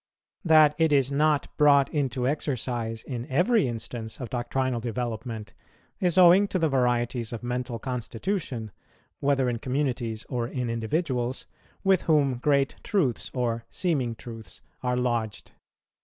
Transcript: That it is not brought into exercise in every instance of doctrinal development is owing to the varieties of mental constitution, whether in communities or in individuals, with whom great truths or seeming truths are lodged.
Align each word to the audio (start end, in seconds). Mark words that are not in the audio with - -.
That 0.43 0.73
it 0.79 0.91
is 0.91 1.11
not 1.11 1.55
brought 1.57 1.87
into 1.93 2.27
exercise 2.27 3.03
in 3.03 3.27
every 3.27 3.67
instance 3.67 4.19
of 4.19 4.31
doctrinal 4.31 4.79
development 4.79 5.53
is 5.99 6.17
owing 6.17 6.47
to 6.47 6.57
the 6.57 6.69
varieties 6.69 7.31
of 7.31 7.43
mental 7.43 7.77
constitution, 7.77 8.71
whether 9.19 9.47
in 9.47 9.59
communities 9.59 10.25
or 10.27 10.47
in 10.47 10.71
individuals, 10.71 11.45
with 11.83 12.01
whom 12.09 12.39
great 12.39 12.77
truths 12.81 13.29
or 13.35 13.63
seeming 13.69 14.15
truths 14.15 14.63
are 14.81 14.97
lodged. 14.97 15.51